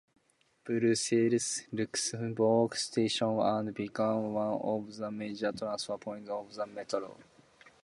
Brussels-Luxembourg 0.63 2.73
Station 2.75 3.35
would 3.35 3.75
become 3.75 4.33
one 4.33 4.53
of 4.59 4.95
the 4.95 5.11
major 5.11 5.51
transfer 5.51 5.95
points 5.99 6.27
of 6.27 6.51
the 6.55 6.65
metro. 6.65 7.15